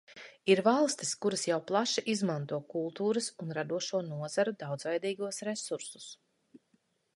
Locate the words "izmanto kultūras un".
2.13-3.53